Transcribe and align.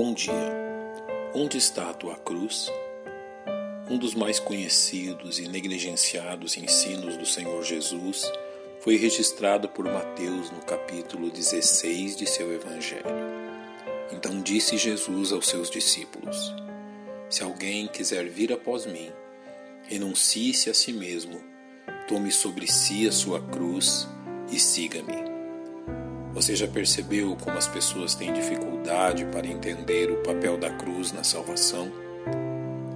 Bom 0.00 0.14
dia. 0.14 0.32
Onde 1.34 1.58
está 1.58 1.90
a 1.90 1.92
tua 1.92 2.14
cruz? 2.14 2.70
Um 3.90 3.98
dos 3.98 4.14
mais 4.14 4.38
conhecidos 4.38 5.40
e 5.40 5.48
negligenciados 5.48 6.56
ensinos 6.56 7.16
do 7.16 7.26
Senhor 7.26 7.64
Jesus 7.64 8.22
foi 8.78 8.94
registrado 8.96 9.68
por 9.68 9.84
Mateus 9.84 10.52
no 10.52 10.60
capítulo 10.60 11.32
16 11.32 12.16
de 12.16 12.28
seu 12.28 12.54
Evangelho. 12.54 13.10
Então 14.12 14.40
disse 14.40 14.78
Jesus 14.78 15.32
aos 15.32 15.48
seus 15.48 15.68
discípulos: 15.68 16.54
Se 17.28 17.42
alguém 17.42 17.88
quiser 17.88 18.28
vir 18.28 18.52
após 18.52 18.86
mim, 18.86 19.10
renuncie-se 19.88 20.70
a 20.70 20.74
si 20.74 20.92
mesmo, 20.92 21.42
tome 22.06 22.30
sobre 22.30 22.68
si 22.68 23.08
a 23.08 23.10
sua 23.10 23.42
cruz 23.42 24.06
e 24.48 24.60
siga-me. 24.60 25.37
Você 26.34 26.54
já 26.54 26.68
percebeu 26.68 27.36
como 27.36 27.56
as 27.56 27.66
pessoas 27.66 28.14
têm 28.14 28.32
dificuldade 28.32 29.24
para 29.26 29.46
entender 29.46 30.10
o 30.10 30.22
papel 30.22 30.56
da 30.56 30.70
cruz 30.70 31.12
na 31.12 31.24
salvação? 31.24 31.90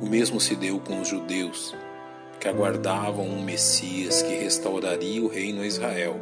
O 0.00 0.06
mesmo 0.06 0.38
se 0.40 0.54
deu 0.54 0.78
com 0.78 1.00
os 1.00 1.08
judeus, 1.08 1.74
que 2.38 2.46
aguardavam 2.46 3.26
um 3.26 3.42
Messias 3.42 4.22
que 4.22 4.34
restauraria 4.34 5.22
o 5.22 5.28
reino 5.28 5.62
a 5.62 5.66
Israel, 5.66 6.20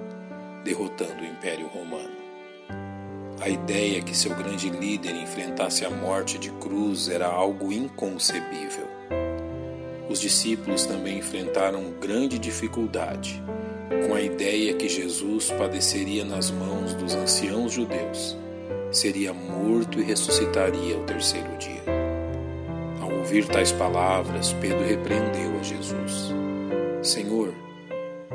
derrotando 0.65 1.23
o 1.23 1.27
Império 1.27 1.67
Romano. 1.67 2.21
A 3.41 3.49
ideia 3.49 4.03
que 4.03 4.17
seu 4.17 4.35
grande 4.35 4.69
líder 4.69 5.15
enfrentasse 5.17 5.85
a 5.85 5.91
morte 5.91 6.39
de 6.39 6.51
cruz 6.53 7.09
era 7.09 7.27
algo 7.27 7.73
inconcebível. 7.73 8.87
Os 10.09 10.21
discípulos 10.21 10.87
também 10.87 11.19
enfrentaram 11.19 11.93
grande 12.01 12.39
dificuldade 12.39 13.43
com 14.07 14.15
a 14.15 14.21
ideia 14.21 14.73
que 14.75 14.89
Jesus 14.89 15.51
padeceria 15.51 16.25
nas 16.25 16.51
mãos 16.51 16.95
dos 16.95 17.15
anciãos 17.15 17.73
judeus, 17.73 18.37
seria 18.93 19.35
morto 19.35 19.99
e 19.99 20.03
ressuscitaria 20.05 20.95
ao 20.95 21.03
terceiro 21.03 21.57
dia. 21.59 21.83
Ao 23.01 23.13
ouvir 23.13 23.47
tais 23.47 23.73
palavras, 23.73 24.53
Pedro 24.55 24.85
repreendeu 24.85 25.59
a 25.59 25.63
Jesus: 25.63 26.33
Senhor, 27.03 27.53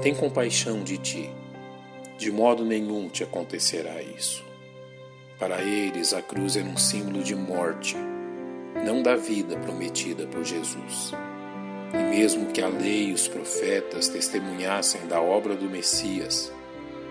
tem 0.02 0.14
compaixão 0.14 0.84
de 0.84 0.98
ti. 0.98 1.30
De 2.18 2.32
modo 2.32 2.64
nenhum 2.64 3.10
te 3.10 3.24
acontecerá 3.24 4.02
isso. 4.02 4.44
Para 5.40 5.62
eles, 5.62 6.14
a 6.14 6.22
cruz 6.22 6.56
era 6.56 6.68
um 6.68 6.78
símbolo 6.78 7.22
de 7.22 7.36
morte, 7.36 7.96
não 8.86 9.04
da 9.04 9.18
vida 9.18 9.58
prometida 9.58 10.26
por 10.28 10.44
Jesus. 10.44 11.14
E 12.00 12.04
mesmo 12.04 12.52
que 12.52 12.62
a 12.62 12.68
lei 12.68 13.10
e 13.10 13.14
os 13.14 13.28
profetas 13.28 14.08
testemunhassem 14.08 15.08
da 15.08 15.22
obra 15.22 15.56
do 15.56 15.70
Messias, 15.70 16.52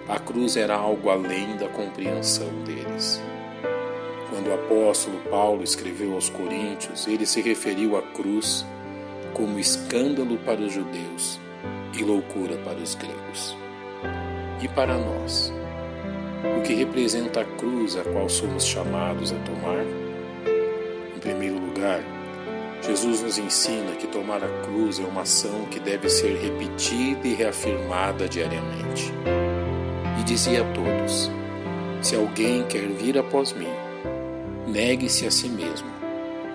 a 0.09 0.19
cruz 0.19 0.57
era 0.57 0.75
algo 0.75 1.09
além 1.09 1.57
da 1.57 1.69
compreensão 1.69 2.49
deles. 2.65 3.23
Quando 4.29 4.49
o 4.49 4.55
apóstolo 4.55 5.19
Paulo 5.31 5.63
escreveu 5.63 6.15
aos 6.15 6.29
Coríntios, 6.29 7.07
ele 7.07 7.25
se 7.25 7.41
referiu 7.41 7.97
à 7.97 8.03
cruz 8.03 8.67
como 9.33 9.59
escândalo 9.59 10.37
para 10.39 10.61
os 10.61 10.73
judeus 10.73 11.41
e 11.98 12.03
loucura 12.03 12.57
para 12.59 12.79
os 12.79 12.95
gregos. 12.95 13.57
E 14.63 14.69
para 14.69 14.98
nós, 14.98 15.53
o 16.59 16.63
que 16.63 16.75
representa 16.75 17.41
a 17.41 17.45
cruz 17.45 17.97
a 17.97 18.03
qual 18.03 18.29
somos 18.29 18.65
chamados 18.65 19.33
a 19.33 19.37
tomar? 19.37 19.85
Em 21.17 21.19
primeiro 21.19 21.59
lugar, 21.59 22.03
Jesus 22.87 23.23
nos 23.23 23.39
ensina 23.39 23.93
que 23.93 24.07
tomar 24.07 24.45
a 24.45 24.63
cruz 24.63 25.01
é 25.01 25.05
uma 25.05 25.23
ação 25.23 25.65
que 25.71 25.81
deve 25.81 26.11
ser 26.11 26.37
repetida 26.37 27.27
e 27.27 27.33
reafirmada 27.33 28.29
diariamente. 28.29 29.11
E 30.21 30.23
dizia 30.23 30.61
a 30.61 30.73
todos: 30.75 31.31
Se 32.03 32.15
alguém 32.15 32.63
quer 32.65 32.87
vir 32.87 33.17
após 33.17 33.55
mim, 33.55 33.73
negue-se 34.67 35.27
a 35.27 35.31
si 35.31 35.49
mesmo 35.49 35.89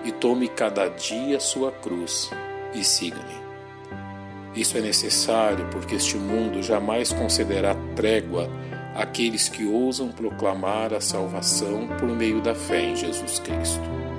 e 0.04 0.12
tome 0.12 0.46
cada 0.46 0.86
dia 0.86 1.40
sua 1.40 1.72
cruz 1.72 2.30
e 2.72 2.84
siga-me. 2.84 3.40
Isso 4.54 4.78
é 4.78 4.80
necessário 4.80 5.66
porque 5.72 5.96
este 5.96 6.16
mundo 6.16 6.62
jamais 6.62 7.12
concederá 7.12 7.74
trégua 7.96 8.48
àqueles 8.94 9.48
que 9.48 9.66
ousam 9.66 10.08
proclamar 10.08 10.94
a 10.94 11.00
salvação 11.00 11.88
por 11.98 12.08
meio 12.08 12.40
da 12.40 12.54
fé 12.54 12.82
em 12.82 12.94
Jesus 12.94 13.40
Cristo. 13.40 14.09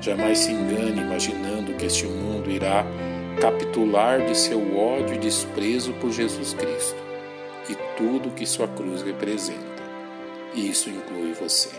Jamais 0.00 0.38
se 0.38 0.52
engane 0.52 1.00
imaginando 1.00 1.74
que 1.74 1.86
este 1.86 2.06
mundo 2.06 2.50
irá 2.50 2.84
capitular 3.40 4.24
de 4.24 4.36
seu 4.36 4.76
ódio 4.76 5.14
e 5.14 5.18
desprezo 5.18 5.92
por 5.94 6.12
Jesus 6.12 6.54
Cristo 6.54 6.96
e 7.68 7.74
tudo 7.96 8.34
que 8.34 8.46
sua 8.46 8.68
cruz 8.68 9.02
representa. 9.02 9.82
E 10.54 10.70
isso 10.70 10.88
inclui 10.88 11.32
você. 11.34 11.70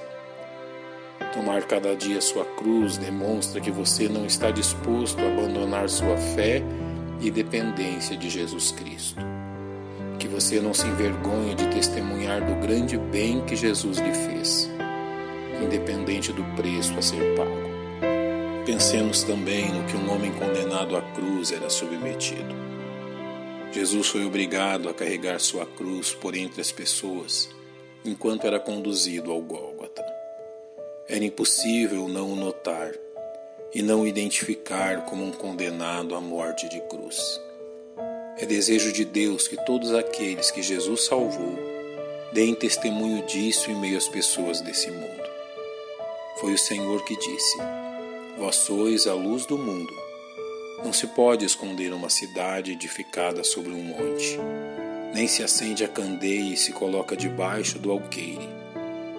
Tomar 1.34 1.64
cada 1.64 1.96
dia 1.96 2.22
sua 2.22 2.46
cruz 2.46 2.98
demonstra 2.98 3.62
que 3.62 3.72
você 3.72 4.08
não 4.08 4.26
está 4.26 4.52
disposto 4.52 5.20
a 5.20 5.28
abandonar 5.28 5.90
sua 5.90 6.18
fé 6.18 6.64
e 7.22 7.30
dependência 7.30 8.16
de 8.18 8.30
Jesus 8.30 8.72
Cristo. 8.72 9.22
Que 10.18 10.28
você 10.28 10.60
não 10.60 10.74
se 10.74 10.88
envergonhe 10.88 11.56
de 11.56 11.68
testemunhar 11.68 12.44
do 12.44 12.56
grande 12.66 12.98
bem 12.98 13.42
que 13.46 13.56
Jesus 13.56 14.00
lhe 14.00 14.14
fez, 14.14 14.70
independente 15.64 16.32
do 16.32 16.44
preço 16.56 16.94
a 16.98 17.02
ser 17.02 17.36
pago. 17.36 17.59
Pensemos 18.72 19.24
também 19.24 19.68
no 19.72 19.84
que 19.88 19.98
um 19.98 20.14
homem 20.14 20.32
condenado 20.32 20.96
à 20.96 21.02
cruz 21.02 21.52
era 21.52 21.72
submetido. 21.72 22.54
Jesus 23.72 24.10
foi 24.10 24.24
obrigado 24.24 24.88
a 24.88 24.94
carregar 24.94 25.40
sua 25.40 25.66
cruz 25.66 26.14
por 26.14 26.36
entre 26.36 26.62
as 26.62 26.72
pessoas 26.72 27.50
enquanto 28.06 28.46
era 28.46 28.60
conduzido 28.60 29.32
ao 29.32 29.42
Gólgota. 29.42 30.06
Era 31.08 31.26
impossível 31.26 32.08
não 32.08 32.32
o 32.32 32.36
notar 32.36 32.92
e 33.74 33.82
não 33.82 34.02
o 34.02 34.08
identificar 34.08 35.04
como 35.06 35.26
um 35.26 35.32
condenado 35.32 36.14
à 36.14 36.22
morte 36.22 36.70
de 36.70 36.80
cruz. 36.82 37.42
É 38.38 38.46
desejo 38.46 38.94
de 38.94 39.04
Deus 39.04 39.48
que 39.48 39.58
todos 39.66 39.96
aqueles 39.96 40.52
que 40.52 40.62
Jesus 40.62 41.06
salvou 41.06 41.58
deem 42.32 42.54
testemunho 42.54 43.26
disso 43.26 43.72
em 43.72 43.76
meio 43.76 43.98
às 43.98 44.08
pessoas 44.08 44.62
desse 44.62 44.92
mundo. 44.92 45.30
Foi 46.40 46.54
o 46.54 46.58
Senhor 46.60 47.04
que 47.04 47.18
disse: 47.18 47.58
Vós 48.40 48.56
sois 48.56 49.06
a 49.06 49.14
luz 49.14 49.46
do 49.46 49.58
mundo. 49.58 49.94
Não 50.82 50.94
se 50.94 51.06
pode 51.08 51.44
esconder 51.44 51.92
uma 51.92 52.10
cidade 52.10 52.72
edificada 52.72 53.44
sobre 53.44 53.74
um 53.74 53.84
monte, 53.84 54.40
nem 55.14 55.28
se 55.28 55.44
acende 55.44 55.84
a 55.84 55.90
candeia 55.90 56.54
e 56.54 56.56
se 56.56 56.72
coloca 56.72 57.18
debaixo 57.18 57.78
do 57.78 57.92
alqueire, 57.92 58.48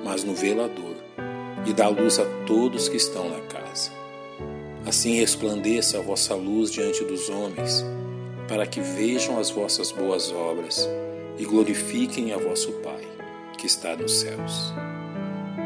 mas 0.03 0.25
no 0.25 0.34
velador, 0.34 0.97
e 1.66 1.75
dá 1.75 1.86
luz 1.88 2.19
a 2.19 2.25
todos 2.47 2.88
que 2.88 2.97
estão 2.97 3.28
na 3.28 3.41
casa. 3.42 3.91
Assim 4.86 5.16
resplandeça 5.16 5.98
a 5.98 6.02
vossa 6.02 6.34
luz 6.34 6.70
diante 6.70 7.04
dos 7.04 7.28
homens, 7.28 7.84
para 8.48 8.66
que 8.66 8.81
vejam 8.81 9.38
as 9.38 9.50
vossas 9.50 9.92
boas 9.92 10.32
obras 10.32 10.88
e 11.37 11.44
glorifiquem 11.44 12.32
a 12.32 12.38
vosso 12.38 12.72
Pai, 12.82 13.06
que 13.58 13.66
está 13.66 13.94
nos 13.94 14.20
céus. 14.20 14.72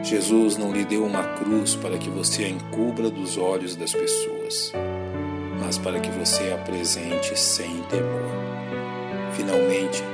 Jesus 0.04 0.58
não 0.58 0.70
lhe 0.70 0.84
deu 0.84 1.02
uma 1.02 1.24
cruz 1.38 1.74
para 1.74 1.96
que 1.96 2.10
você 2.10 2.44
a 2.44 2.48
encubra 2.50 3.08
dos 3.08 3.38
olhos 3.38 3.74
das 3.74 3.94
pessoas, 3.94 4.70
mas 5.58 5.78
para 5.78 5.98
que 5.98 6.10
você 6.10 6.50
a 6.50 6.56
apresente 6.56 7.34
sem 7.38 7.80
temor. 7.84 8.30
Finalmente, 9.32 10.04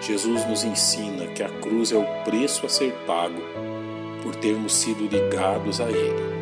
Jesus 0.00 0.48
nos 0.48 0.62
ensina 0.62 1.26
que 1.26 1.42
a 1.42 1.48
cruz 1.48 1.90
é 1.90 1.96
o 1.96 2.04
preço 2.22 2.66
a 2.66 2.68
ser 2.68 2.92
pago 3.04 3.42
por 4.22 4.36
termos 4.36 4.72
sido 4.72 5.08
ligados 5.08 5.80
a 5.80 5.90
Ele. 5.90 6.36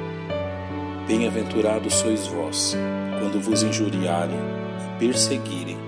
Bem-aventurados 1.06 1.95
sois 1.95 2.27
vós, 2.27 2.77
quando 3.19 3.41
vos 3.41 3.62
injuriarem 3.62 4.37
e 4.37 4.99
perseguirem, 4.99 5.78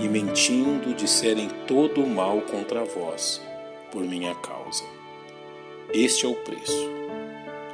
e 0.00 0.08
mentindo 0.08 0.94
disserem 0.94 1.48
todo 1.66 2.00
o 2.00 2.08
mal 2.08 2.40
contra 2.42 2.84
vós, 2.84 3.42
por 3.90 4.04
minha 4.04 4.36
causa. 4.36 4.84
Este 5.92 6.26
é 6.26 6.28
o 6.28 6.34
preço. 6.34 6.86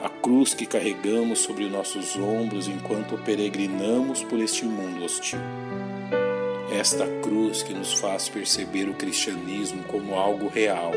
A 0.01 0.09
cruz 0.09 0.55
que 0.55 0.67
carregamos 0.67 1.41
sobre 1.41 1.69
nossos 1.69 2.15
ombros 2.15 2.69
enquanto 2.69 3.19
peregrinamos 3.19 4.23
por 4.23 4.39
este 4.39 4.65
mundo 4.65 5.05
hostil. 5.05 5.41
Esta 6.73 7.09
cruz 7.23 7.65
que 7.65 7.75
nos 7.75 7.95
faz 7.95 8.29
perceber 8.29 8.89
o 8.89 8.95
cristianismo 8.95 9.83
como 9.85 10.15
algo 10.15 10.47
real. 10.47 10.93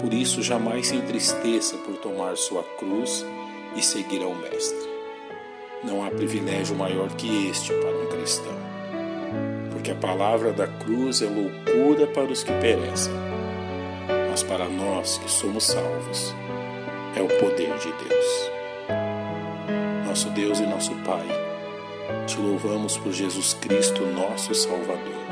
Por 0.00 0.12
isso, 0.12 0.42
jamais 0.42 0.88
se 0.88 0.96
entristeça 0.96 1.76
por 1.76 1.96
tomar 1.98 2.36
sua 2.36 2.64
cruz 2.76 3.24
e 3.76 3.82
seguir 3.82 4.24
ao 4.24 4.34
Mestre. 4.34 4.90
Não 5.84 6.04
há 6.04 6.10
privilégio 6.10 6.74
maior 6.74 7.08
que 7.14 7.46
este 7.46 7.72
para 7.72 7.96
um 7.96 8.08
cristão, 8.08 8.58
porque 9.70 9.92
a 9.92 9.94
palavra 9.94 10.52
da 10.52 10.66
cruz 10.66 11.22
é 11.22 11.26
loucura 11.26 12.08
para 12.08 12.32
os 12.32 12.42
que 12.42 12.52
perecem 12.54 13.29
mas 14.40 14.42
para 14.42 14.68
nós 14.68 15.18
que 15.18 15.30
somos 15.30 15.64
salvos, 15.64 16.34
é 17.14 17.20
o 17.20 17.28
poder 17.28 17.76
de 17.78 17.92
Deus. 17.92 18.50
Nosso 20.06 20.30
Deus 20.30 20.60
e 20.60 20.66
nosso 20.66 20.94
Pai, 21.04 21.26
te 22.26 22.38
louvamos 22.38 22.96
por 22.96 23.12
Jesus 23.12 23.54
Cristo, 23.60 24.06
nosso 24.06 24.54
Salvador. 24.54 25.26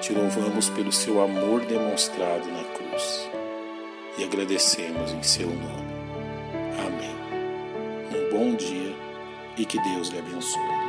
Te 0.00 0.12
louvamos 0.12 0.68
pelo 0.70 0.92
seu 0.92 1.22
amor 1.22 1.64
demonstrado 1.64 2.46
na 2.50 2.64
cruz 2.64 3.30
e 4.18 4.24
agradecemos 4.24 5.12
em 5.12 5.22
seu 5.22 5.48
nome. 5.48 5.94
Amém. 6.86 7.16
Um 8.12 8.30
bom 8.30 8.54
dia 8.56 8.94
e 9.56 9.64
que 9.64 9.80
Deus 9.80 10.08
lhe 10.08 10.18
abençoe. 10.18 10.83